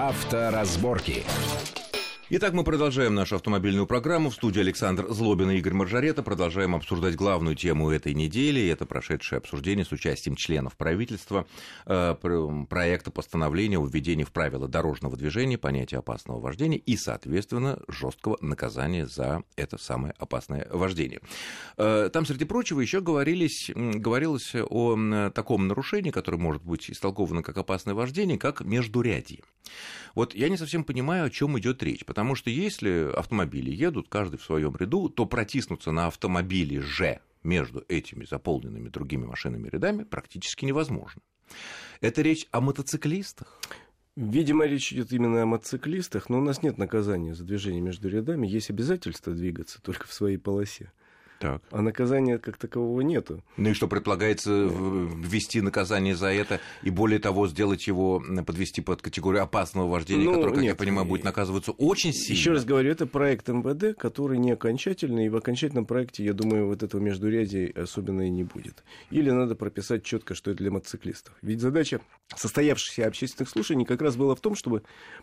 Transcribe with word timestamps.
Авторазборки. 0.00 1.26
Итак, 2.32 2.52
мы 2.52 2.62
продолжаем 2.62 3.16
нашу 3.16 3.34
автомобильную 3.34 3.88
программу. 3.88 4.30
В 4.30 4.34
студии 4.34 4.60
Александр 4.60 5.08
Злобин 5.08 5.50
и 5.50 5.56
Игорь 5.56 5.72
Маржарета. 5.72 6.22
Продолжаем 6.22 6.76
обсуждать 6.76 7.16
главную 7.16 7.56
тему 7.56 7.90
этой 7.90 8.14
недели. 8.14 8.68
Это 8.68 8.86
прошедшее 8.86 9.38
обсуждение 9.38 9.84
с 9.84 9.90
участием 9.90 10.36
членов 10.36 10.76
правительства 10.76 11.44
э, 11.86 12.14
проекта 12.68 13.10
постановления 13.10 13.80
о 13.80 13.84
введении 13.84 14.22
в 14.22 14.30
правила 14.30 14.68
дорожного 14.68 15.16
движения 15.16 15.58
понятия 15.58 15.96
опасного 15.98 16.38
вождения 16.38 16.78
и, 16.78 16.96
соответственно, 16.96 17.80
жесткого 17.88 18.38
наказания 18.40 19.08
за 19.08 19.42
это 19.56 19.76
самое 19.76 20.14
опасное 20.16 20.68
вождение. 20.70 21.22
Э, 21.78 22.10
там, 22.12 22.26
среди 22.26 22.44
прочего, 22.44 22.80
еще 22.80 23.00
говорились, 23.00 23.72
говорилось 23.74 24.54
о 24.54 25.30
таком 25.34 25.66
нарушении, 25.66 26.12
которое 26.12 26.38
может 26.38 26.62
быть 26.62 26.92
истолковано 26.92 27.42
как 27.42 27.58
опасное 27.58 27.94
вождение, 27.94 28.38
как 28.38 28.60
междурядье. 28.60 29.40
Вот 30.14 30.34
я 30.34 30.48
не 30.48 30.56
совсем 30.56 30.84
понимаю, 30.84 31.26
о 31.26 31.30
чем 31.30 31.58
идет 31.58 31.82
речь, 31.82 32.04
потому 32.04 32.19
что 32.34 32.50
если 32.50 33.12
автомобили 33.16 33.70
едут 33.70 34.08
каждый 34.08 34.36
в 34.38 34.44
своем 34.44 34.76
ряду, 34.76 35.08
то 35.08 35.26
протиснуться 35.26 35.92
на 35.92 36.06
автомобиле 36.06 36.80
же 36.80 37.20
между 37.42 37.84
этими 37.88 38.24
заполненными 38.24 38.88
другими 38.88 39.24
машинами 39.24 39.68
рядами 39.68 40.04
практически 40.04 40.64
невозможно. 40.64 41.22
Это 42.00 42.22
речь 42.22 42.46
о 42.50 42.60
мотоциклистах. 42.60 43.60
Видимо, 44.16 44.66
речь 44.66 44.92
идет 44.92 45.12
именно 45.12 45.42
о 45.42 45.46
мотоциклистах, 45.46 46.28
но 46.28 46.38
у 46.38 46.42
нас 46.42 46.62
нет 46.62 46.78
наказания 46.78 47.34
за 47.34 47.44
движение 47.44 47.80
между 47.80 48.08
рядами, 48.08 48.46
есть 48.46 48.70
обязательство 48.70 49.32
двигаться 49.32 49.80
только 49.80 50.06
в 50.06 50.12
своей 50.12 50.36
полосе. 50.36 50.92
Так. 51.40 51.62
А 51.70 51.80
наказания 51.80 52.36
как 52.36 52.58
такового 52.58 53.00
нету. 53.00 53.42
Ну 53.56 53.70
и 53.70 53.72
что, 53.72 53.88
предполагается 53.88 54.50
ввести 54.52 55.62
наказание 55.62 56.14
за 56.14 56.26
это 56.26 56.60
и, 56.82 56.90
более 56.90 57.18
того, 57.18 57.48
сделать 57.48 57.86
его, 57.86 58.22
подвести 58.46 58.82
под 58.82 59.00
категорию 59.00 59.42
опасного 59.42 59.88
вождения, 59.88 60.26
ну, 60.26 60.34
который, 60.34 60.50
как 60.52 60.62
нет, 60.62 60.72
я 60.72 60.74
понимаю, 60.74 61.08
будет 61.08 61.24
наказываться 61.24 61.72
очень 61.72 62.12
сильно? 62.12 62.38
Еще 62.38 62.52
раз 62.52 62.66
говорю, 62.66 62.90
это 62.90 63.06
проект 63.06 63.48
МВД, 63.48 63.96
который 63.96 64.36
не 64.36 64.50
окончательный, 64.52 65.26
и 65.26 65.28
в 65.30 65.36
окончательном 65.36 65.86
проекте, 65.86 66.24
я 66.24 66.34
думаю, 66.34 66.66
вот 66.66 66.82
этого 66.82 67.00
междурядия 67.00 67.72
особенно 67.74 68.20
и 68.20 68.28
не 68.28 68.44
будет. 68.44 68.84
Или 69.10 69.30
надо 69.30 69.54
прописать 69.54 70.04
четко, 70.04 70.34
что 70.34 70.50
это 70.50 70.58
для 70.58 70.70
мотоциклистов. 70.70 71.32
Ведь 71.40 71.60
задача 71.62 72.02
состоявшихся 72.36 73.06
общественных 73.06 73.48
слушаний 73.48 73.84
как 73.84 74.00
раз 74.02 74.16
была 74.16 74.34
в 74.34 74.40
том, 74.40 74.54
чтобы 74.54 74.82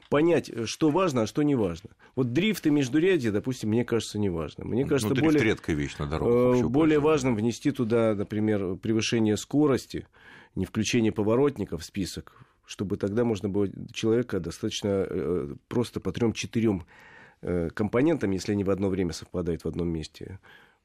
понять, 0.10 0.52
что 0.66 0.90
важно, 0.90 1.24
а 1.24 1.28
что 1.28 1.44
не 1.44 1.56
важно. 1.56 1.92
Вот 2.16 2.34
дрифт 2.34 2.68
и 2.68 2.70
междурядье, 2.70 3.32
допустим, 3.32 3.70
мне 3.70 3.86
кажется, 3.86 4.20
не 4.20 4.30
важно. 4.30 4.66
Мне 4.66 4.84
ну, 4.84 4.90
кажется, 4.90 5.14
ну, 5.14 5.22
более... 5.22 5.44
редкая 5.44 5.76
вещь 5.76 5.96
дорогах. 5.98 6.64
Э, 6.64 6.68
более 6.68 7.00
важно 7.00 7.34
внести 7.34 7.72
туда, 7.72 8.14
например, 8.14 8.76
превышение 8.76 9.38
скорости, 9.38 10.08
не 10.56 10.66
включение 10.66 11.12
поворотников 11.12 11.82
в 11.82 11.86
список, 11.86 12.34
чтобы 12.66 12.98
тогда 12.98 13.24
можно 13.24 13.48
было 13.48 13.70
человека 13.94 14.40
достаточно 14.40 15.06
э, 15.08 15.56
просто 15.70 16.00
по 16.00 16.12
трем-четырем 16.12 16.86
э, 17.42 17.70
компонентам, 17.70 18.32
если 18.32 18.52
они 18.52 18.64
в 18.64 18.70
одно 18.70 18.90
время 18.90 19.14
совпадают 19.14 19.64
в 19.64 19.68
одном 19.68 19.88
месте, 19.88 20.40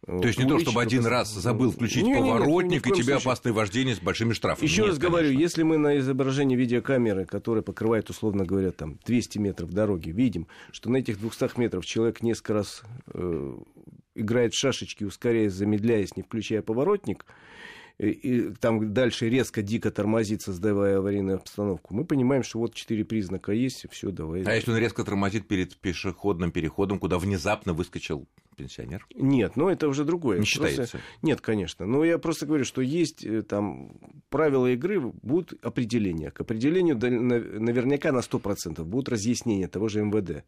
то 0.05 0.27
есть 0.27 0.39
не 0.39 0.47
то, 0.47 0.58
чтобы 0.58 0.83
один 0.83 1.06
раз 1.06 1.33
забыл 1.33 1.70
включить 1.70 2.03
не, 2.03 2.14
поворотник, 2.14 2.84
не, 2.84 2.92
не, 2.92 2.98
и 2.98 3.03
тебе 3.03 3.14
опасное 3.14 3.53
вождение 3.53 3.95
с 3.95 4.00
большими 4.00 4.33
штрафами. 4.33 4.67
Еще 4.67 4.84
раз 4.84 4.98
говорю, 4.98 5.31
если 5.31 5.62
мы 5.62 5.78
на 5.78 5.97
изображении 5.98 6.56
видеокамеры, 6.56 7.25
которая 7.25 7.62
покрывает, 7.62 8.11
условно 8.11 8.45
говоря, 8.45 8.73
там 8.73 8.98
200 9.06 9.39
метров 9.39 9.70
дороги, 9.70 10.11
видим, 10.11 10.48
что 10.73 10.91
на 10.91 10.97
этих 10.97 11.20
200 11.20 11.58
метров 11.61 11.86
человек 11.86 12.20
несколько 12.20 12.55
раз 12.55 12.83
э, 13.14 13.56
играет 14.17 14.55
в 14.55 14.58
шашечки, 14.58 15.05
ускоряясь, 15.05 15.53
замедляясь, 15.53 16.17
не 16.17 16.25
включая 16.25 16.62
поворотник, 16.62 17.25
и 17.98 18.50
там 18.61 18.92
дальше 18.92 19.28
резко, 19.28 19.62
дико 19.62 19.92
тормозит, 19.92 20.42
создавая 20.42 20.98
аварийную 20.98 21.36
обстановку, 21.36 21.95
мы 21.95 22.05
понимаем, 22.05 22.42
что 22.42 22.58
вот 22.58 22.75
четыре 22.75 23.05
признака 23.05 23.53
есть, 23.53 23.84
и 23.84 23.89
все, 23.89 24.11
давай. 24.11 24.42
А 24.42 24.55
если 24.55 24.73
он 24.73 24.78
резко 24.78 25.05
тормозит 25.05 25.47
перед 25.47 25.77
пешеходным 25.77 26.50
переходом, 26.50 26.98
куда 26.98 27.19
внезапно 27.19 27.73
выскочил 27.73 28.27
пенсионер? 28.56 29.07
Нет, 29.14 29.57
ну 29.57 29.68
это 29.68 29.89
уже 29.89 30.05
другое. 30.05 30.39
Не 30.39 30.45
считается? 30.45 30.83
Просто... 30.83 31.01
Нет, 31.23 31.40
конечно. 31.40 31.86
Но 31.86 32.05
я 32.05 32.18
просто 32.18 32.46
говорю, 32.46 32.64
что 32.64 32.80
есть 32.80 33.24
э, 33.24 33.42
там 33.42 33.92
правила 34.29 34.67
игры, 34.68 35.01
будут 35.01 35.55
определения. 35.64 36.30
К 36.30 36.40
определению 36.40 36.96
наверняка 36.96 38.12
на 38.12 38.18
100% 38.18 38.85
будут 38.85 39.08
разъяснения 39.08 39.68
того 39.68 39.89
же 39.89 40.02
МВД 40.02 40.45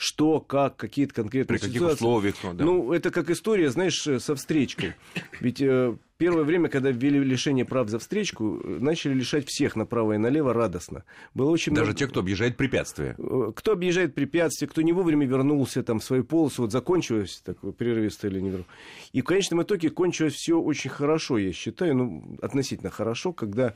что, 0.00 0.38
как, 0.38 0.76
какие-то 0.76 1.12
конкретные 1.12 1.58
При 1.58 1.66
каких 1.66 1.74
ситуации. 1.74 1.94
условиях? 1.96 2.36
Ну, 2.44 2.54
да. 2.54 2.64
ну, 2.64 2.92
это 2.92 3.10
как 3.10 3.30
история, 3.30 3.68
знаешь, 3.68 4.06
э, 4.06 4.20
со 4.20 4.36
встречкой. 4.36 4.94
Ведь 5.40 5.60
э, 5.60 5.96
первое 6.18 6.44
время, 6.44 6.68
когда 6.68 6.92
ввели 6.92 7.18
лишение 7.18 7.64
прав 7.64 7.88
за 7.88 7.98
встречку, 7.98 8.60
э, 8.62 8.78
начали 8.78 9.14
лишать 9.14 9.48
всех 9.48 9.74
направо 9.74 10.12
и 10.12 10.18
налево 10.18 10.54
радостно. 10.54 11.02
Было 11.34 11.50
очень 11.50 11.74
Даже 11.74 11.86
много... 11.86 11.98
те, 11.98 12.06
кто 12.06 12.20
объезжает 12.20 12.56
препятствия. 12.56 13.16
Э, 13.18 13.50
кто 13.52 13.72
объезжает 13.72 14.14
препятствия, 14.14 14.68
кто 14.68 14.82
не 14.82 14.92
вовремя 14.92 15.26
вернулся 15.26 15.82
там, 15.82 15.98
в 15.98 16.04
свою 16.04 16.22
полосу, 16.22 16.62
вот 16.62 16.70
закончилось 16.70 17.42
такое 17.44 17.72
прерывисто 17.72 18.28
или 18.28 18.38
не 18.38 18.50
вернул. 18.50 18.66
И 19.12 19.20
в 19.20 19.24
конечном 19.24 19.62
итоге 19.62 19.90
кончилось 19.90 20.34
все 20.34 20.60
очень 20.60 20.90
хорошо, 20.90 21.38
я 21.38 21.52
считаю, 21.52 21.96
ну, 21.96 22.38
относительно 22.40 22.90
хорошо, 22.90 23.32
когда 23.32 23.74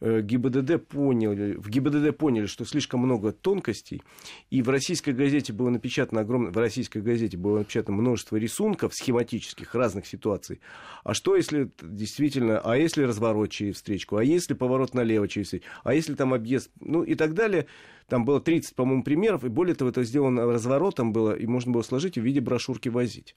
ГИБДД 0.00 0.86
поняли, 0.86 1.54
в 1.54 1.68
ГИБДД 1.68 2.16
поняли, 2.16 2.46
что 2.46 2.64
слишком 2.64 3.00
много 3.00 3.32
тонкостей, 3.32 4.02
и 4.50 4.62
в 4.62 4.68
российской 4.68 5.10
газете 5.10 5.52
было 5.52 5.70
напечатано 5.70 6.20
огромное, 6.20 6.52
в 6.52 6.56
российской 6.56 7.02
газете 7.02 7.36
было 7.36 7.58
напечатано 7.58 7.96
множество 7.96 8.36
рисунков 8.36 8.94
схематических 8.94 9.74
разных 9.74 10.06
ситуаций. 10.06 10.60
А 11.04 11.14
что 11.14 11.36
если 11.36 11.70
действительно, 11.82 12.60
а 12.60 12.76
если 12.76 13.02
разворот 13.02 13.50
через 13.50 13.76
встречку, 13.76 14.16
а 14.16 14.24
если 14.24 14.54
поворот 14.54 14.94
налево 14.94 15.26
через 15.26 15.46
встречку, 15.48 15.68
а 15.84 15.94
если 15.94 16.14
там 16.14 16.34
объезд, 16.34 16.70
ну 16.80 17.02
и 17.02 17.14
так 17.14 17.34
далее. 17.34 17.66
Там 18.08 18.24
было 18.24 18.40
30, 18.40 18.74
по-моему, 18.74 19.02
примеров, 19.02 19.44
и 19.44 19.48
более 19.48 19.74
того, 19.74 19.90
это 19.90 20.02
сделано 20.02 20.46
разворотом 20.46 21.12
было, 21.12 21.34
и 21.34 21.46
можно 21.46 21.72
было 21.72 21.82
сложить 21.82 22.16
и 22.16 22.20
в 22.20 22.24
виде 22.24 22.40
брошюрки 22.40 22.88
возить. 22.88 23.36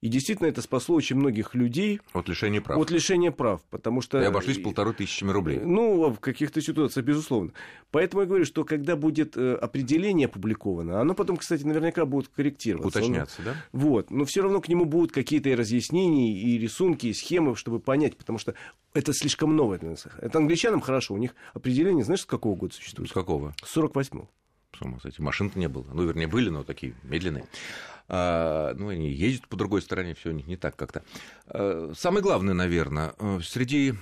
И 0.00 0.08
действительно 0.08 0.46
это 0.46 0.62
спасло 0.62 0.96
очень 0.96 1.16
многих 1.16 1.54
людей 1.54 2.00
от 2.14 2.26
лишения 2.28 2.62
прав. 2.62 2.78
От 2.78 2.90
лишения 2.90 3.30
прав, 3.30 3.62
потому 3.68 4.00
что... 4.00 4.20
И 4.20 4.24
обошлись 4.24 4.58
полторы 4.58 4.94
тысячами 4.94 5.30
рублей. 5.30 5.60
Ну, 5.60 6.10
в 6.10 6.20
каких-то 6.20 6.62
ситуациях, 6.62 7.04
безусловно. 7.04 7.52
Поэтому 7.90 8.22
я 8.22 8.26
говорю, 8.26 8.46
что 8.46 8.64
когда 8.64 8.96
будет 8.96 9.36
э, 9.36 9.54
определение 9.56 10.26
опубликовано, 10.26 11.02
оно 11.02 11.14
потом, 11.14 11.36
кстати, 11.36 11.64
наверняка 11.64 12.06
будет 12.06 12.28
корректироваться. 12.28 12.98
Уточняться, 12.98 13.42
да? 13.42 13.56
Вот. 13.72 14.10
Но 14.10 14.24
все 14.24 14.40
равно 14.40 14.62
к 14.62 14.68
нему 14.68 14.86
будут 14.86 15.12
какие-то 15.12 15.54
разъяснения, 15.54 16.32
и 16.32 16.56
рисунки, 16.56 17.08
и 17.08 17.12
схемы, 17.12 17.54
чтобы 17.54 17.78
понять, 17.78 18.16
потому 18.16 18.38
что 18.38 18.54
это 18.94 19.12
слишком 19.12 19.54
новое. 19.54 19.78
Это 20.18 20.38
англичанам 20.38 20.80
хорошо, 20.80 21.14
у 21.14 21.18
них 21.18 21.34
определение, 21.52 22.04
знаешь, 22.04 22.22
с 22.22 22.26
какого 22.26 22.56
года 22.56 22.74
существует? 22.74 23.10
С 23.10 23.12
какого? 23.12 23.54
С 23.62 23.76
48-го. 23.76 24.30
С 24.76 24.82
ума 24.82 24.98
сойти. 25.00 25.20
Машин-то 25.20 25.58
не 25.58 25.68
было. 25.68 25.86
Ну, 25.92 26.04
вернее, 26.04 26.26
были, 26.26 26.48
но 26.48 26.64
такие 26.64 26.94
медленные. 27.02 27.44
А, 28.12 28.74
ну, 28.74 28.88
они 28.88 29.08
ездят 29.08 29.46
по 29.46 29.56
другой 29.56 29.82
стороне, 29.82 30.14
все 30.14 30.30
у 30.30 30.32
них 30.32 30.48
не 30.48 30.56
так 30.56 30.74
как-то. 30.74 31.04
А, 31.46 31.92
самое 31.96 32.22
главное, 32.22 32.54
наверное, 32.54 33.14
э, 33.18 33.38
среди, 33.44 33.94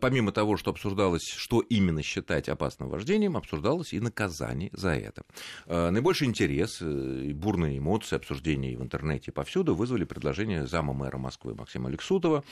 помимо 0.00 0.32
того, 0.32 0.56
что 0.56 0.70
обсуждалось, 0.70 1.28
что 1.28 1.60
именно 1.60 2.02
считать 2.02 2.48
опасным 2.48 2.88
вождением, 2.88 3.36
обсуждалось 3.36 3.92
и 3.92 4.00
наказание 4.00 4.70
за 4.72 4.92
это. 4.92 5.24
А, 5.66 5.90
наибольший 5.90 6.26
интерес 6.26 6.78
э, 6.80 7.24
и 7.26 7.34
бурные 7.34 7.76
эмоции, 7.78 8.16
обсуждения 8.16 8.78
в 8.78 8.82
интернете 8.82 9.30
повсюду 9.30 9.74
вызвали 9.74 10.04
предложение 10.04 10.66
зама 10.66 10.94
мэра 10.94 11.18
Москвы 11.18 11.54
Максима 11.54 11.90
Алексутова, 11.90 12.42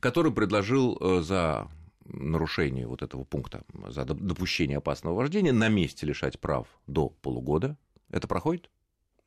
который 0.00 0.32
предложил 0.32 0.98
э, 1.00 1.22
за 1.22 1.68
нарушение 2.04 2.88
вот 2.88 3.02
этого 3.02 3.22
пункта, 3.22 3.62
за 3.88 4.04
допущение 4.04 4.78
опасного 4.78 5.14
вождения 5.14 5.52
на 5.52 5.68
месте 5.68 6.06
лишать 6.06 6.40
прав 6.40 6.66
до 6.88 7.08
полугода. 7.08 7.76
Это 8.10 8.26
проходит? 8.26 8.68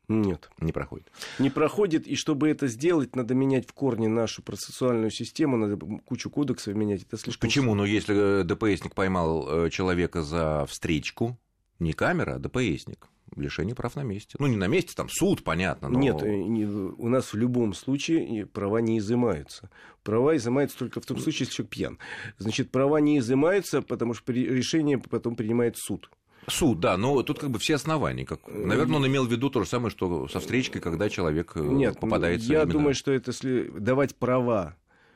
Нет. 0.10 0.50
Не 0.60 0.72
проходит. 0.72 1.12
Не 1.38 1.52
проходит, 1.52 2.08
и 2.08 2.16
чтобы 2.16 2.50
это 2.50 2.68
сделать, 2.68 3.16
надо 3.16 3.36
менять 3.36 3.70
в 3.70 3.74
корне 3.74 4.10
нашу 4.10 4.42
процессуальную 4.42 5.12
систему, 5.12 5.56
надо 5.56 5.78
кучу 6.04 6.32
кодексов 6.32 6.74
менять. 6.74 7.04
Это 7.04 7.16
слишком 7.18 7.48
Почему? 7.48 7.76
Ну, 7.76 7.86
если 7.86 8.42
э, 8.42 8.44
ДПСник 8.44 8.96
поймал 8.96 9.66
э, 9.66 9.70
человека 9.70 10.24
за 10.24 10.66
встречку, 10.68 11.38
не 11.78 11.94
камера, 11.94 12.36
а 12.36 12.40
ДПСник, 12.40 13.08
лишение 13.36 13.76
прав 13.76 13.96
на 13.96 14.02
месте. 14.02 14.36
Ну, 14.40 14.48
не 14.48 14.58
на 14.58 14.68
месте, 14.68 14.94
там 14.96 15.10
суд, 15.10 15.44
понятно. 15.44 15.90
Но... 15.90 16.00
Нет, 16.00 16.24
э, 16.24 16.28
у 16.28 17.08
нас 17.08 17.32
в 17.32 17.38
любом 17.38 17.76
случае 17.76 18.48
права 18.48 18.80
не 18.80 18.98
изымаются. 18.98 19.70
Права 20.02 20.36
изымаются 20.36 20.80
только 20.80 21.02
в 21.02 21.06
том 21.06 21.20
случае, 21.20 21.46
если 21.46 21.58
человек 21.58 21.72
пьян. 21.72 22.00
Значит, 22.40 22.72
права 22.72 22.98
не 22.98 23.20
изымаются, 23.20 23.84
потому 23.84 24.16
что 24.16 24.34
решение 24.34 24.98
потом 24.98 25.36
принимает 25.36 25.78
суд. 25.78 26.10
Суд, 26.50 26.80
да, 26.80 26.98
но 26.98 27.22
тут 27.24 27.40
как 27.40 27.50
бы 27.50 27.60
все 27.60 27.76
основания. 27.76 28.26
Как... 28.26 28.40
Наверное, 28.48 28.98
он 28.98 29.08
имел 29.08 29.26
в 29.26 29.32
виду 29.32 29.50
то 29.50 29.64
же 29.64 29.70
самое, 29.70 29.90
что 29.90 30.28
со 30.28 30.40
встречкой, 30.40 30.82
когда 30.82 31.10
человек 31.10 31.54
э, 31.56 31.62
Нет, 31.62 32.00
попадается. 32.00 32.52
Я 32.52 32.62
именно... 32.62 32.74
думаю, 32.74 32.96
что 32.96 33.12
это 33.12 33.32
если 33.32 33.70
давать 33.70 34.16
права 34.16 34.76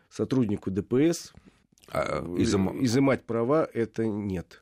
сотруднику 0.09 0.71
ДПС, 0.71 1.33
а, 1.89 2.23
э, 2.23 2.41
изым... 2.41 2.83
изымать 2.83 3.23
права, 3.23 3.67
это 3.73 4.05
нет. 4.05 4.61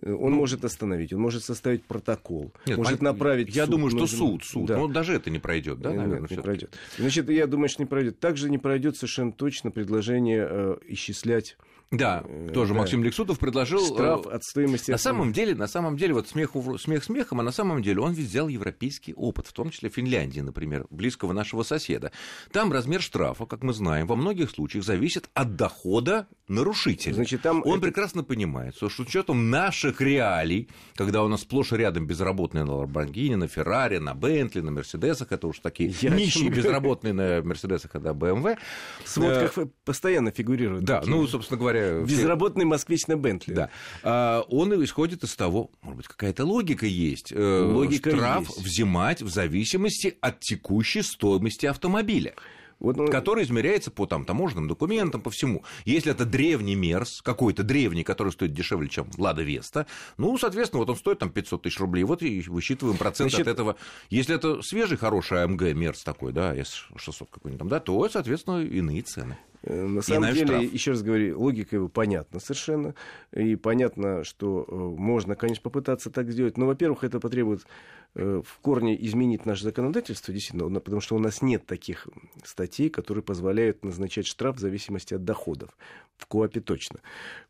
Он 0.00 0.30
ну, 0.30 0.36
может 0.36 0.64
остановить, 0.64 1.12
он 1.12 1.20
может 1.20 1.42
составить 1.42 1.82
протокол, 1.82 2.52
нет, 2.66 2.76
может 2.76 3.02
направить. 3.02 3.54
Я 3.54 3.64
суд, 3.64 3.72
думаю, 3.72 3.90
что 3.90 4.06
суд, 4.06 4.44
суд. 4.44 4.66
Да. 4.66 4.76
Но 4.76 4.86
даже 4.86 5.12
это 5.12 5.28
не 5.28 5.40
пройдет, 5.40 5.80
да, 5.80 5.90
наверное, 5.90 6.20
нет, 6.20 6.30
не 6.30 6.36
пройдет. 6.36 6.78
Значит, 6.98 7.28
я 7.28 7.48
думаю, 7.48 7.68
что 7.68 7.82
не 7.82 7.86
пройдет. 7.86 8.20
Также 8.20 8.48
не 8.48 8.58
пройдет 8.58 8.96
совершенно 8.96 9.32
точно 9.32 9.72
предложение 9.72 10.46
э, 10.48 10.76
исчислять 10.86 11.56
Да, 11.90 12.22
э, 12.26 12.50
тоже 12.52 12.74
да. 12.74 12.80
Максим 12.80 13.02
Лексутов 13.02 13.38
предложил... 13.38 13.80
Штраф 13.80 14.26
от 14.26 14.44
стоимости... 14.44 14.90
На 14.90 14.98
самом 14.98 15.32
деле, 15.32 15.54
на 15.54 15.66
самом 15.66 15.96
деле, 15.96 16.12
вот 16.12 16.28
смех, 16.28 16.50
смех 16.78 17.04
смехом, 17.04 17.40
а 17.40 17.42
на 17.42 17.52
самом 17.52 17.82
деле 17.82 18.00
он 18.00 18.12
ведь 18.12 18.26
взял 18.26 18.48
европейский 18.48 19.14
опыт, 19.14 19.46
в 19.46 19.52
том 19.54 19.70
числе 19.70 19.88
Финляндии, 19.88 20.40
например, 20.40 20.86
близкого 20.90 21.32
нашего 21.32 21.62
соседа. 21.62 22.12
Там 22.52 22.72
размер 22.72 23.00
штрафа, 23.00 23.46
как 23.46 23.62
мы 23.62 23.72
знаем, 23.72 24.06
во 24.06 24.16
многих 24.16 24.50
случаях 24.50 24.84
зависит 24.84 25.30
от 25.32 25.56
дохода 25.56 26.26
нарушителя. 26.46 27.14
Значит, 27.14 27.40
там 27.40 27.62
он 27.64 27.78
это... 27.78 27.86
прекрасно 27.86 28.22
понимает, 28.22 28.76
что 28.76 28.90
с 28.90 28.98
учетом 28.98 29.48
наших 29.48 30.02
реалий, 30.02 30.68
когда 30.94 31.22
у 31.24 31.28
нас 31.28 31.40
сплошь 31.40 31.72
и 31.72 31.76
рядом 31.76 32.06
безработные 32.06 32.64
на 32.64 32.74
Ламборгини, 32.76 33.36
на 33.36 33.48
Феррари, 33.48 33.96
на 33.96 34.14
Бентли, 34.14 34.60
на 34.60 34.70
Мерседесах, 34.70 35.32
это 35.32 35.46
уж 35.46 35.60
такие 35.60 35.94
Я 36.02 36.10
нищие 36.10 36.50
безработные 36.50 37.14
на 37.14 37.42
Мерседесах, 37.42 37.94
это 37.94 38.12
БМВ. 38.12 38.58
В 39.04 39.08
сводках 39.08 39.56
э... 39.56 39.68
постоянно 39.86 40.30
фигурируют. 40.30 40.84
Да, 40.84 41.02
ну, 41.06 41.26
собственно 41.26 41.58
говоря, 41.58 41.77
говоря... 41.80 42.06
Безработный 42.06 42.62
все... 42.62 42.68
москвич 42.68 43.06
на 43.06 43.16
Бентли. 43.16 43.54
Да. 43.54 43.70
А, 44.02 44.42
он 44.48 44.72
исходит 44.84 45.24
из 45.24 45.34
того, 45.34 45.70
может 45.82 45.98
быть, 45.98 46.08
какая-то 46.08 46.44
логика 46.44 46.86
есть. 46.86 47.32
Э, 47.32 47.62
логика 47.62 48.10
Штраф 48.10 48.48
есть. 48.48 48.60
взимать 48.60 49.22
в 49.22 49.28
зависимости 49.28 50.16
от 50.20 50.40
текущей 50.40 51.02
стоимости 51.02 51.66
автомобиля. 51.66 52.34
Вот, 52.80 52.96
ну... 52.96 53.08
который 53.08 53.44
измеряется 53.44 53.90
по 53.90 54.06
там, 54.06 54.24
таможенным 54.24 54.68
документам, 54.68 55.20
по 55.20 55.30
всему. 55.30 55.64
Если 55.84 56.12
это 56.12 56.24
древний 56.24 56.76
Мерс, 56.76 57.20
какой-то 57.22 57.62
древний, 57.62 58.04
который 58.04 58.32
стоит 58.32 58.52
дешевле, 58.52 58.88
чем 58.88 59.10
Лада 59.16 59.42
Веста, 59.42 59.86
ну, 60.16 60.36
соответственно, 60.38 60.80
вот 60.80 60.90
он 60.90 60.96
стоит 60.96 61.18
там 61.18 61.30
500 61.30 61.62
тысяч 61.62 61.80
рублей, 61.80 62.04
вот 62.04 62.22
и 62.22 62.40
высчитываем 62.42 62.96
процент 62.96 63.30
Значит... 63.30 63.48
от 63.48 63.54
этого. 63.54 63.76
Если 64.10 64.34
это 64.34 64.62
свежий, 64.62 64.96
хороший 64.96 65.42
АМГ 65.42 65.74
Мерс 65.74 66.02
такой, 66.04 66.32
да, 66.32 66.56
С600 66.56 67.28
какой-нибудь 67.30 67.58
там, 67.58 67.68
да, 67.68 67.80
то, 67.80 68.08
соответственно, 68.08 68.62
иные 68.62 69.02
цены. 69.02 69.38
Э, 69.62 69.86
на 69.86 70.02
самом 70.02 70.32
деле, 70.32 70.46
штраф. 70.46 70.72
еще 70.72 70.90
раз 70.92 71.02
говорю, 71.02 71.40
логика 71.40 71.76
его 71.76 71.88
понятна 71.88 72.40
совершенно. 72.40 72.94
И 73.32 73.56
понятно, 73.56 74.24
что 74.24 74.64
э, 74.66 74.74
можно, 74.74 75.34
конечно, 75.34 75.62
попытаться 75.62 76.10
так 76.10 76.30
сделать. 76.30 76.56
Но, 76.56 76.66
во-первых, 76.66 77.04
это 77.04 77.20
потребует 77.20 77.66
э, 78.14 78.42
в 78.44 78.58
корне 78.60 78.94
изменить 79.06 79.46
наше 79.46 79.64
законодательство, 79.64 80.32
действительно, 80.32 80.80
потому 80.80 81.00
что 81.00 81.16
у 81.16 81.18
нас 81.18 81.42
нет 81.42 81.66
таких 81.66 82.08
статей, 82.44 82.90
которые 82.90 83.22
позволяют 83.22 83.84
назначать 83.84 84.26
штраф 84.26 84.56
в 84.56 84.60
зависимости 84.60 85.14
от 85.14 85.24
доходов. 85.24 85.70
В 86.16 86.26
КОАПе 86.26 86.60
точно. 86.60 87.00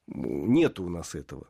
Нет 0.07 0.81
у 0.81 0.89
нас 0.89 1.15
этого. 1.15 1.47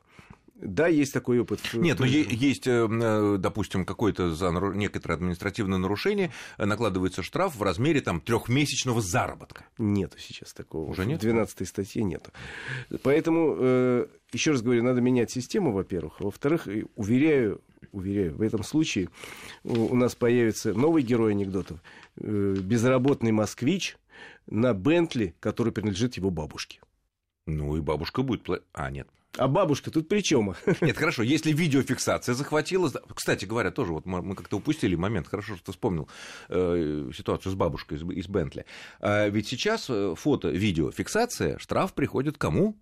Да, 0.61 0.89
есть 0.89 1.13
такой 1.13 1.39
опыт. 1.39 1.61
Нет, 1.73 2.01
но 2.01 2.07
есть, 2.07 2.67
э, 2.67 2.89
э, 2.91 3.37
допустим, 3.39 3.85
какое-то 3.85 4.35
за 4.35 4.51
некоторое 4.51 5.15
административное 5.15 5.79
нарушение, 5.79 6.33
э, 6.57 6.65
накладывается 6.65 7.23
штраф 7.23 7.55
в 7.55 7.63
размере 7.63 8.01
там 8.01 8.21
трехмесячного 8.21 9.01
заработка. 9.01 9.65
Нету 9.79 10.19
сейчас 10.19 10.53
такого. 10.53 10.91
Уже 10.91 11.07
нет? 11.07 11.19
В 11.19 11.23
12 11.23 11.69
статье 11.69 12.03
нету. 12.03 12.33
Поэтому, 13.03 14.09
еще 14.33 14.51
раз 14.51 14.63
говорю, 14.63 14.83
надо 14.83 15.01
менять 15.01 15.31
систему, 15.31 15.71
во-первых. 15.73 16.21
Во-вторых, 16.21 16.67
уверяю, 16.97 17.61
уверяю, 17.93 18.35
в 18.37 18.43
этом 18.43 18.65
случае 18.65 19.11
у 19.63 19.95
нас 19.95 20.17
появится 20.17 20.75
новый 20.75 21.05
герой 21.05 21.33
анекдотов. 21.33 21.81
Безработный 22.17 23.31
москвич 23.31 23.97
на 24.47 24.75
Бентли, 24.75 25.35
который 25.39 25.73
принадлежит 25.73 26.17
его 26.17 26.31
бабушке. 26.31 26.81
Ну 27.47 27.77
и 27.77 27.81
бабушка 27.81 28.23
будет... 28.23 28.49
А, 28.73 28.91
нет. 28.91 29.09
А 29.37 29.47
бабушка 29.47 29.91
тут 29.91 30.09
при 30.09 30.21
чем? 30.21 30.55
Нет, 30.81 30.97
хорошо, 30.97 31.23
если 31.23 31.53
видеофиксация 31.53 32.35
захватила... 32.35 32.91
Кстати 33.15 33.45
говоря, 33.45 33.71
тоже 33.71 33.93
вот 33.93 34.07
мы 34.07 34.35
как-то 34.35 34.57
упустили 34.57 34.95
момент, 34.95 35.29
хорошо, 35.29 35.57
что 35.57 35.73
вспомнил 35.73 36.09
э, 36.49 37.11
ситуацию 37.15 37.53
с 37.53 37.55
бабушкой 37.55 37.99
из, 37.99 38.03
из 38.03 38.29
Бентли. 38.29 38.65
А 39.01 39.29
ведь 39.29 39.47
сейчас 39.49 39.87
э, 39.91 40.15
фото-видеофиксация, 40.17 41.59
штраф 41.59 41.95
приходит 41.95 42.39
кому? 42.39 42.77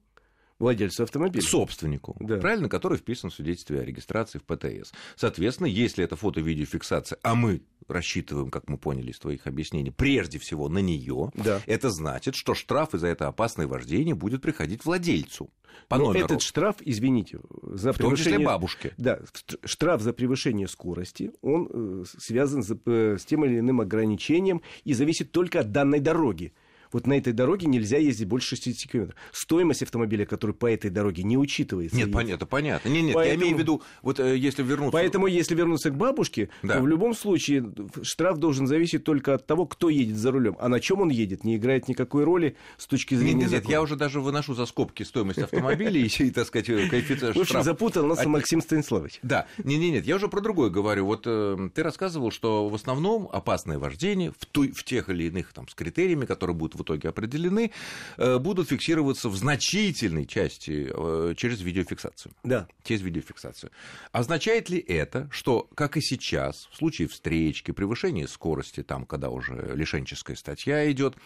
Владельцу 0.59 1.03
автомобиля. 1.03 1.43
Собственнику, 1.43 2.17
да. 2.21 2.37
правильно, 2.39 2.69
который 2.69 2.99
вписан 2.99 3.31
в 3.31 3.35
свидетельстве 3.35 3.81
о 3.81 3.85
регистрации 3.85 4.39
в 4.39 4.45
ПТС. 4.45 4.93
Соответственно, 5.17 5.67
если 5.67 6.05
это 6.05 6.17
фото-видеофиксация, 6.17 7.19
а 7.23 7.35
мы 7.35 7.63
рассчитываем, 7.89 8.51
как 8.51 8.69
мы 8.69 8.79
поняли 8.79 9.11
из 9.11 9.19
твоих 9.19 9.47
объяснений, 9.47 9.91
прежде 9.91 10.39
всего 10.39 10.69
на 10.69 10.79
нее, 10.79 11.31
да. 11.35 11.61
это 11.67 11.91
значит, 11.91 12.35
что 12.35 12.55
штраф 12.55 12.91
за 12.93 13.09
это 13.09 13.29
опасное 13.29 13.67
вождение 13.67 14.15
будет 14.15 14.43
приходить 14.43 14.85
владельцу. 14.85 15.51
По 15.89 15.99
Но 15.99 16.07
номеру. 16.07 16.25
этот 16.25 16.43
штраф, 16.43 16.77
извините, 16.81 17.39
за 17.63 17.93
в 17.93 17.99
том 17.99 18.17
числе 18.17 18.39
бабушке. 18.39 18.95
Да, 18.97 19.21
штраф 19.65 20.01
за 20.01 20.13
превышение 20.13 20.69
скорости, 20.69 21.33
он 21.43 21.69
э, 21.71 22.05
связан 22.19 22.63
с 22.63 23.25
тем 23.25 23.45
или 23.45 23.59
иным 23.59 23.81
ограничением 23.81 24.63
и 24.85 24.95
зависит 24.95 25.33
только 25.33 25.61
от 25.61 25.73
данной 25.73 26.01
дороги 26.01 26.55
вот 26.93 27.07
на 27.07 27.15
этой 27.15 27.33
дороге 27.33 27.67
нельзя 27.67 27.99
ездить 27.99 28.29
больше 28.29 28.57
60 28.57 28.91
километров. 28.91 29.19
Стоимость 29.33 29.83
автомобиля, 29.83 30.27
который 30.27 30.53
по 30.53 30.67
этой 30.67 30.91
дороге 30.91 31.23
не 31.23 31.37
учитывается. 31.37 31.97
Нет, 31.97 32.13
понятно, 32.13 32.47
понятно. 32.47 32.89
Нет, 32.89 33.05
нет, 33.05 33.15
Поэтому... 33.15 33.41
я 33.41 33.43
имею 33.43 33.57
в 33.57 33.61
виду, 33.61 33.83
вот 34.03 34.21
э, 34.21 34.37
если 34.37 34.63
вернуться... 34.63 34.93
Поэтому, 34.93 35.27
если 35.27 35.55
вернуться 35.55 35.91
к 35.91 35.97
бабушке, 35.97 36.49
да. 36.63 36.75
то 36.75 36.81
в 36.83 36.87
любом 36.87 37.15
случае 37.15 37.73
штраф 38.03 38.39
должен 38.39 38.67
зависеть 38.67 39.05
только 39.05 39.35
от 39.35 39.47
того, 39.47 39.67
кто 39.67 39.89
едет 39.89 40.17
за 40.17 40.31
рулем. 40.31 40.57
А 40.61 40.69
на 40.69 40.81
чем 40.81 41.01
он 41.01 41.09
едет, 41.09 41.45
не 41.45 41.57
играет 41.57 41.89
никакой 41.89 42.25
роли 42.25 42.57
с 42.77 42.87
точки 42.87 43.15
зрения 43.15 43.43
Нет, 43.43 43.51
нет, 43.51 43.61
закона. 43.63 43.73
я 43.73 43.83
уже 43.83 43.97
даже 43.97 44.21
выношу 44.21 44.55
за 44.55 44.67
скобки 44.67 45.03
стоимость 45.03 45.39
автомобиля 45.39 46.01
и, 46.01 46.31
так 46.31 46.47
сказать, 46.47 46.67
коэффициент 46.67 47.37
В 47.37 47.41
общем, 47.41 47.63
запутал 47.63 48.07
нас 48.07 48.25
Максим 48.27 48.61
Станиславович. 48.61 49.19
Да, 49.23 49.47
нет, 49.59 49.81
нет, 49.81 49.93
нет, 49.93 50.07
я 50.07 50.17
уже 50.17 50.29
про 50.29 50.41
другое 50.41 50.71
говорю. 50.71 51.07
Вот 51.07 51.23
э, 51.27 51.71
ты 51.75 51.83
рассказывал, 51.83 52.31
что 52.31 52.69
в 52.69 52.75
основном 52.75 53.29
опасное 53.33 53.79
вождение 53.79 54.33
в 54.33 54.85
тех 54.85 55.09
или 55.09 55.25
иных 55.25 55.53
там, 55.53 55.69
с 55.69 55.75
критериями, 55.75 56.27
которые 56.27 56.57
будут 56.57 56.76
в 56.77 56.83
итоге 56.83 57.09
определены, 57.09 57.73
э, 58.17 58.39
будут 58.39 58.69
фиксироваться 58.69 59.29
в 59.29 59.37
значительной 59.37 60.27
части 60.27 60.91
э, 60.93 61.35
через 61.37 61.61
видеофиксацию. 61.61 62.33
Да. 62.45 62.69
Через 62.85 63.03
видеофиксацию. 63.03 63.71
Означает 64.13 64.69
ли 64.71 64.79
это, 64.79 65.29
что, 65.31 65.69
как 65.75 65.97
и 65.97 66.01
сейчас, 66.01 66.69
в 66.71 66.77
случае 66.77 67.09
встречки, 67.09 67.73
превышения 67.73 68.27
скорости, 68.27 68.83
там, 68.83 69.05
когда 69.07 69.31
уже 69.31 69.73
лишенческая 69.75 70.37
статья 70.37 70.91
идет, 70.91 71.17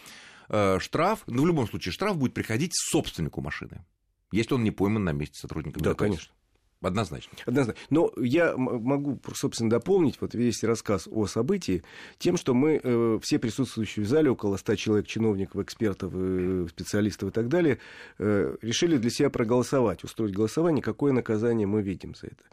э, 0.49 0.79
штраф, 0.79 1.23
ну, 1.27 1.43
в 1.43 1.47
любом 1.47 1.67
случае, 1.67 1.91
штраф 1.91 2.17
будет 2.17 2.33
приходить 2.33 2.71
собственнику 2.73 3.41
машины, 3.41 3.83
если 4.31 4.53
он 4.53 4.63
не 4.63 4.71
пойман 4.71 5.03
на 5.03 5.11
месте 5.11 5.37
сотрудника. 5.39 5.79
Да, 5.79 5.93
конечно. 5.93 6.31
Однозначно. 6.81 7.37
Однозначно. 7.45 7.81
Но 7.91 8.11
я 8.17 8.57
могу, 8.57 9.19
собственно, 9.35 9.69
дополнить 9.69 10.17
вот 10.19 10.33
весь 10.33 10.63
рассказ 10.63 11.07
о 11.11 11.27
событии 11.27 11.83
тем, 12.17 12.37
что 12.37 12.55
мы, 12.55 12.79
э, 12.83 13.19
все 13.21 13.37
присутствующие 13.37 14.03
в 14.03 14.07
зале, 14.07 14.31
около 14.31 14.57
100 14.57 14.75
человек, 14.75 15.07
чиновников, 15.07 15.61
экспертов, 15.61 16.11
э, 16.15 16.65
специалистов 16.69 17.29
и 17.29 17.31
так 17.31 17.49
далее, 17.49 17.77
э, 18.17 18.55
решили 18.61 18.97
для 18.97 19.11
себя 19.11 19.29
проголосовать, 19.29 20.03
устроить 20.03 20.33
голосование, 20.33 20.81
какое 20.81 21.13
наказание 21.13 21.67
мы 21.67 21.83
видим 21.83 22.15
за 22.15 22.27
это. 22.27 22.43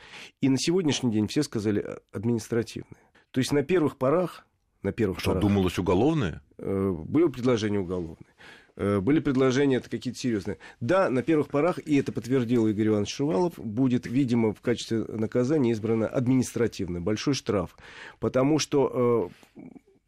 И 0.42 0.50
на 0.50 0.58
сегодняшний 0.58 1.10
день 1.10 1.26
все 1.26 1.42
сказали 1.42 1.80
а, 1.80 1.98
административное. 2.12 3.00
То 3.30 3.40
есть 3.40 3.52
на 3.52 3.62
первых 3.62 3.96
порах 3.96 4.44
на 4.82 4.92
первых 4.92 5.18
Что, 5.18 5.30
порах. 5.30 5.42
думалось 5.42 5.78
уголовное? 5.78 6.40
Было 6.56 7.28
предложение 7.28 7.80
уголовное. 7.80 8.34
Э, 8.78 9.00
были 9.00 9.18
предложения 9.18 9.76
это 9.76 9.90
какие-то 9.90 10.20
серьезные. 10.20 10.58
Да, 10.80 11.10
на 11.10 11.22
первых 11.24 11.48
порах, 11.48 11.80
и 11.84 11.96
это 11.96 12.12
подтвердил 12.12 12.68
Игорь 12.68 12.86
Иванович 12.86 13.12
Шувалов, 13.12 13.54
будет, 13.56 14.06
видимо, 14.06 14.54
в 14.54 14.60
качестве 14.60 15.04
наказания 15.08 15.72
избрано 15.72 16.06
административный 16.06 17.00
большой 17.00 17.34
штраф. 17.34 17.76
Потому 18.20 18.60
что 18.60 19.32
э, 19.56 19.60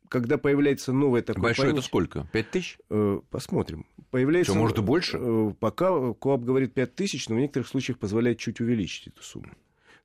когда 0.08 0.38
появляется 0.38 0.92
новое 0.92 1.22
такое 1.22 1.42
Большой 1.42 1.64
понятие, 1.64 1.78
это 1.80 1.86
сколько? 1.88 2.28
Пять 2.32 2.52
тысяч? 2.52 2.78
Э, 2.90 3.20
посмотрим. 3.28 3.86
Появляется, 4.12 4.52
Что, 4.52 4.60
может 4.60 4.78
и 4.78 4.82
больше? 4.82 5.18
Пока 5.58 6.14
КОАП 6.14 6.44
говорит 6.44 6.72
пять 6.72 6.94
тысяч, 6.94 7.28
но 7.28 7.34
в 7.34 7.38
некоторых 7.40 7.66
случаях 7.66 7.98
позволяет 7.98 8.38
чуть 8.38 8.60
увеличить 8.60 9.08
эту 9.08 9.24
сумму. 9.24 9.50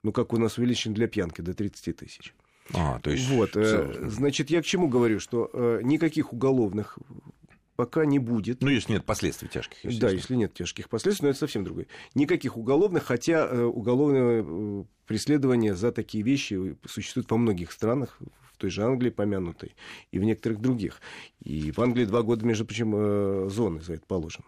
Ну, 0.02 0.12
как 0.12 0.34
у 0.34 0.38
нас 0.38 0.58
увеличен 0.58 0.96
для 0.96 1.08
пьянки 1.08 1.42
до 1.42 1.54
30 1.54 1.98
тысяч. 1.98 2.34
А, 2.74 3.00
то 3.00 3.12
есть... 3.12 3.30
Вот, 3.30 3.52
значит, 3.54 4.50
я 4.50 4.64
к 4.64 4.66
чему 4.66 4.88
говорю, 4.88 5.20
что 5.20 5.80
никаких 5.84 6.34
уголовных 6.34 6.98
пока 7.76 8.06
не 8.06 8.20
будет. 8.20 8.62
Ну, 8.62 8.70
если 8.70 8.94
нет 8.94 9.06
последствий 9.06 9.50
тяжких. 9.50 10.00
Да, 10.00 10.10
если 10.10 10.36
нет 10.36 10.54
тяжких 10.54 10.90
последствий, 10.90 11.26
но 11.26 11.30
это 11.32 11.40
совсем 11.40 11.64
другое. 11.64 11.88
Никаких 12.14 12.58
уголовных, 12.58 13.04
хотя 13.04 13.46
э, 13.46 13.64
уголовное 13.64 14.44
э, 14.46 14.84
преследование 15.08 15.76
за 15.76 15.92
такие 15.92 16.24
вещи 16.24 16.78
существует 16.86 17.30
во 17.30 17.38
многих 17.38 17.72
странах, 17.72 18.20
в 18.54 18.58
той 18.58 18.70
же 18.70 18.84
Англии 18.84 19.10
помянутой, 19.10 19.76
и 20.12 20.20
в 20.20 20.24
некоторых 20.24 20.62
других. 20.62 21.02
И 21.44 21.72
в 21.72 21.80
Англии 21.80 22.06
два 22.06 22.22
года, 22.22 22.46
между 22.46 22.66
прочим, 22.66 22.94
э, 22.96 23.50
зоны 23.50 23.82
за 23.82 23.94
это 23.94 24.06
положено. 24.06 24.46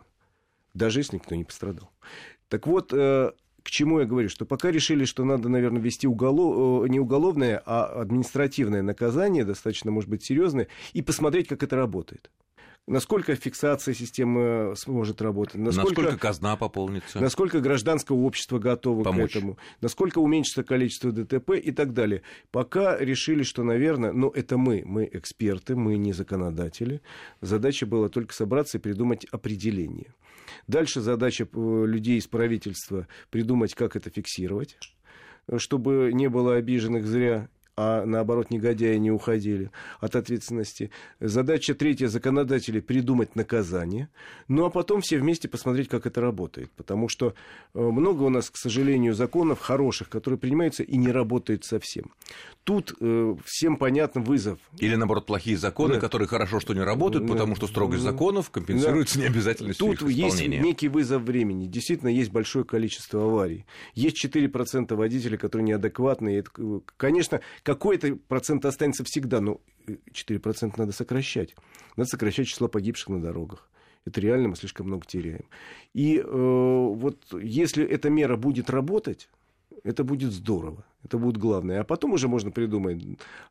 Даже 0.73 0.99
если 0.99 1.15
никто 1.15 1.35
не 1.35 1.43
пострадал. 1.43 1.91
Так 2.49 2.67
вот, 2.67 2.91
к 2.91 3.33
чему 3.63 3.99
я 3.99 4.05
говорю? 4.05 4.29
Что 4.29 4.45
пока 4.45 4.69
решили, 4.69 5.05
что 5.05 5.25
надо, 5.25 5.49
наверное, 5.49 5.81
ввести 5.81 6.07
уголов... 6.07 6.87
не 6.87 6.99
уголовное, 6.99 7.61
а 7.65 8.01
административное 8.01 8.83
наказание, 8.83 9.43
достаточно, 9.43 9.89
может 9.89 10.07
быть, 10.07 10.23
серьезное, 10.23 10.67
и 10.93 11.01
посмотреть, 11.01 11.47
как 11.47 11.63
это 11.63 11.75
работает 11.75 12.29
насколько 12.87 13.35
фиксация 13.35 13.93
системы 13.93 14.73
сможет 14.75 15.21
работать, 15.21 15.55
насколько, 15.55 16.01
насколько 16.01 16.17
казна 16.17 16.55
пополнится, 16.55 17.19
насколько 17.19 17.59
гражданское 17.59 18.17
общество 18.17 18.57
готово 18.57 19.03
Помочь. 19.03 19.33
к 19.33 19.35
этому, 19.35 19.57
насколько 19.81 20.19
уменьшится 20.19 20.63
количество 20.63 21.11
ДТП 21.11 21.51
и 21.51 21.71
так 21.71 21.93
далее. 21.93 22.23
Пока 22.51 22.97
решили, 22.97 23.43
что, 23.43 23.63
наверное, 23.63 24.13
но 24.13 24.31
это 24.33 24.57
мы, 24.57 24.83
мы 24.85 25.07
эксперты, 25.11 25.75
мы 25.75 25.97
не 25.97 26.13
законодатели. 26.13 27.01
Задача 27.41 27.85
была 27.85 28.09
только 28.09 28.33
собраться 28.33 28.77
и 28.77 28.81
придумать 28.81 29.25
определение. 29.25 30.13
Дальше 30.67 31.01
задача 31.01 31.47
э, 31.51 31.83
людей 31.85 32.17
из 32.17 32.27
правительства 32.27 33.07
придумать, 33.29 33.75
как 33.75 33.95
это 33.95 34.09
фиксировать 34.09 34.77
чтобы 35.57 36.11
не 36.13 36.27
было 36.27 36.55
обиженных 36.55 37.05
зря 37.05 37.47
а 37.77 38.05
наоборот 38.05 38.49
негодяи 38.49 38.97
не 38.97 39.11
уходили 39.11 39.69
от 39.99 40.15
ответственности. 40.15 40.89
Задача 41.19 41.75
третья 41.75 42.07
законодателей 42.07 42.81
придумать 42.81 43.35
наказание, 43.35 44.09
ну 44.47 44.65
а 44.65 44.71
потом 44.71 45.01
все 45.01 45.19
вместе 45.19 45.47
посмотреть, 45.47 45.87
как 45.87 46.07
это 46.07 46.19
работает. 46.19 46.71
Потому 46.71 47.07
что 47.07 47.35
э, 47.75 47.79
много 47.79 48.23
у 48.23 48.29
нас, 48.29 48.49
к 48.49 48.57
сожалению, 48.57 49.13
законов 49.13 49.59
хороших, 49.59 50.09
которые 50.09 50.39
принимаются 50.39 50.81
и 50.81 50.97
не 50.97 51.11
работают 51.11 51.65
совсем. 51.65 52.11
Тут 52.63 52.95
э, 52.99 53.35
всем 53.45 53.77
понятен 53.77 54.23
вызов. 54.23 54.57
Или 54.79 54.95
наоборот 54.95 55.27
плохие 55.27 55.55
законы, 55.55 55.93
да. 55.93 55.99
которые 55.99 56.27
хорошо, 56.27 56.59
что 56.59 56.73
не 56.73 56.81
работают, 56.81 57.27
да. 57.27 57.33
потому 57.33 57.55
что 57.55 57.67
строгость 57.67 58.01
законов 58.01 58.49
компенсируется 58.49 59.19
да. 59.19 59.25
необязательностью 59.25 59.85
Тут 59.85 60.09
есть 60.09 60.45
некий 60.47 60.87
вызов 60.87 61.21
времени. 61.21 61.67
Действительно, 61.67 62.09
есть 62.09 62.31
большое 62.31 62.65
количество 62.65 63.23
аварий. 63.23 63.65
Есть 63.93 64.25
4% 64.25 64.95
водителей, 64.95 65.37
которые 65.37 65.65
неадекватные. 65.65 66.43
Конечно, 66.97 67.41
какой-то 67.67 68.15
процент 68.29 68.63
останется 68.63 69.03
всегда, 69.03 69.41
но 69.41 69.59
4% 69.87 70.73
надо 70.77 70.93
сокращать. 70.93 71.53
Надо 71.97 72.09
сокращать 72.09 72.47
число 72.47 72.69
погибших 72.69 73.09
на 73.09 73.21
дорогах. 73.21 73.69
Это 74.05 74.21
реально 74.21 74.47
мы 74.47 74.55
слишком 74.55 74.87
много 74.87 75.05
теряем. 75.05 75.43
И 75.93 76.17
э, 76.17 76.23
вот 76.23 77.17
если 77.33 77.85
эта 77.85 78.09
мера 78.09 78.37
будет 78.37 78.69
работать, 78.69 79.29
это 79.83 80.05
будет 80.05 80.31
здорово. 80.31 80.85
Это 81.03 81.17
будет 81.17 81.37
главное. 81.37 81.81
А 81.81 81.83
потом 81.83 82.13
уже 82.13 82.27
можно 82.27 82.51
придумать 82.51 83.01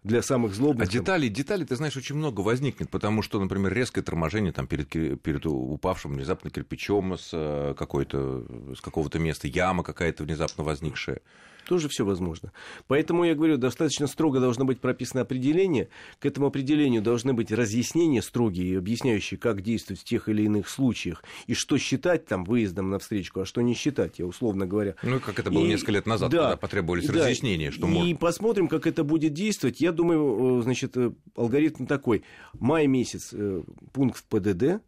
для 0.03 0.23
самых 0.23 0.55
злобных. 0.55 0.89
А 0.89 0.91
деталей, 0.91 1.29
деталей, 1.29 1.65
ты 1.65 1.77
знаешь, 1.77 1.97
очень 1.97 2.17
много 2.17 2.41
возникнет, 2.41 2.91
потому 2.91 3.23
что, 3.23 3.41
например, 3.41 3.73
резкое 3.73 4.03
торможение 4.03 4.53
там, 4.53 4.67
перед, 4.67 4.89
перед 4.89 5.47
упавшим 5.47 6.15
внезапно 6.15 6.51
кирпичом 6.51 7.17
с, 7.17 7.31
э, 7.33 7.75
какой-то, 7.79 8.75
с 8.77 8.81
какого-то 8.81 9.19
места, 9.19 9.47
яма 9.49 9.83
какая-то 9.83 10.25
внезапно 10.25 10.65
возникшая 10.65 11.21
тоже 11.67 11.89
все 11.89 12.05
возможно. 12.05 12.53
Поэтому 12.87 13.25
я 13.25 13.35
говорю, 13.35 13.59
достаточно 13.59 14.07
строго 14.07 14.41
должно 14.41 14.65
быть 14.65 14.81
прописано 14.81 15.23
определение. 15.23 15.89
К 16.19 16.27
этому 16.27 16.47
определению 16.47 17.03
должны 17.03 17.35
быть 17.35 17.53
разъяснения 17.53 18.23
строгие, 18.23 18.79
объясняющие, 18.79 19.39
как 19.39 19.61
действовать 19.61 20.01
в 20.01 20.05
тех 20.05 20.29
или 20.29 20.43
иных 20.43 20.69
случаях, 20.69 21.23
и 21.47 21.55
что 21.55 21.77
считать 21.77 22.27
там 22.27 22.45
выездом 22.45 22.91
на 22.91 22.99
встречку, 22.99 23.41
а 23.41 23.45
что 23.45 23.61
не 23.61 23.75
считать, 23.75 24.19
я 24.19 24.27
условно 24.27 24.67
говоря. 24.67 24.95
Ну, 25.03 25.21
как 25.21 25.39
это 25.39 25.51
было 25.51 25.65
и, 25.65 25.69
несколько 25.69 25.93
лет 25.93 26.07
назад, 26.07 26.31
да, 26.31 26.43
когда 26.43 26.57
потребовались 26.57 27.07
да, 27.07 27.15
разъяснения, 27.15 27.36
что 27.71 27.87
И 27.87 27.91
может... 27.91 28.19
посмотрим, 28.19 28.69
как 28.69 28.87
это 28.87 29.05
будет 29.05 29.33
действовать. 29.33 29.81
Я 29.81 29.93
думаю, 29.93 30.63
значит, 30.63 30.97
э, 30.97 31.13
алгоритм 31.35 31.87
такой. 31.87 32.25
Май 32.55 32.87
месяц 32.87 33.31
э, 33.33 33.63
пункт 33.93 34.25
ПДД. 34.29 34.83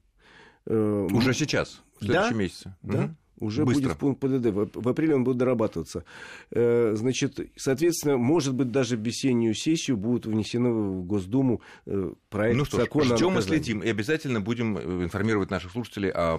Э, 0.67 1.09
Уже 1.13 1.35
сейчас, 1.35 1.83
в 2.01 2.05
следующем 2.05 2.33
да, 2.33 2.39
месяце. 2.39 2.77
Да, 2.83 3.05
угу. 3.05 3.15
Уже 3.41 3.65
Быстро. 3.65 3.83
будет 3.83 3.99
пункт 3.99 4.21
ПДД. 4.21 4.77
В 4.77 4.89
апреле 4.89 5.15
он 5.15 5.25
будет 5.25 5.37
дорабатываться. 5.37 6.05
Э, 6.51 6.95
значит, 6.97 7.39
соответственно, 7.57 8.17
может 8.17 8.55
быть, 8.55 8.71
даже 8.71 8.97
в 8.97 9.01
весеннюю 9.01 9.55
сессию 9.55 9.97
будут 9.97 10.27
внесены 10.27 10.71
в 10.71 11.05
Госдуму 11.05 11.61
э, 11.87 12.13
проект 12.31 12.59
ну 12.59 12.65
что 12.65 12.79
закона. 12.79 13.17
Ждем 13.17 13.39
и 13.39 13.43
следим. 13.43 13.83
И 13.83 13.89
обязательно 13.89 14.41
будем 14.41 14.77
э, 14.77 15.05
информировать 15.05 15.51
наших 15.51 15.73
слушателей 15.73 16.11
о 16.11 16.37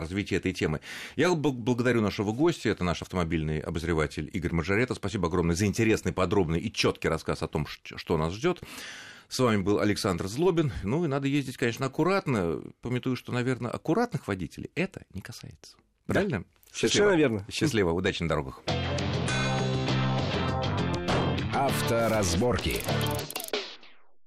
развитии 0.00 0.36
этой 0.36 0.52
темы. 0.52 0.80
Я 1.16 1.34
благодарю 1.34 2.00
нашего 2.00 2.32
гостя. 2.32 2.70
Это 2.70 2.84
наш 2.84 3.02
автомобильный 3.02 3.60
обозреватель 3.60 4.28
Игорь 4.32 4.52
Мажорета. 4.52 4.94
Спасибо 4.94 5.28
огромное 5.28 5.54
за 5.54 5.66
интересный, 5.66 6.12
подробный 6.12 6.60
и 6.60 6.72
четкий 6.72 7.08
рассказ 7.08 7.42
о 7.42 7.48
том, 7.48 7.66
что 7.66 8.16
нас 8.16 8.34
ждет. 8.34 8.60
С 9.30 9.38
вами 9.38 9.62
был 9.62 9.78
Александр 9.78 10.26
Злобин. 10.26 10.72
Ну 10.82 11.04
и 11.04 11.08
надо 11.08 11.28
ездить, 11.28 11.56
конечно, 11.56 11.86
аккуратно. 11.86 12.60
Пометую, 12.80 13.14
что, 13.14 13.32
наверное, 13.32 13.70
аккуратных 13.70 14.26
водителей 14.26 14.72
это 14.74 15.04
не 15.14 15.20
касается. 15.20 15.76
Правильно? 16.10 16.40
Да. 16.40 16.44
Совершенно 16.72 17.12
верно. 17.14 17.46
Счастливо, 17.48 17.92
удачи 17.92 18.22
на 18.24 18.28
дорогах. 18.28 18.62
Авторазборки. 21.54 22.82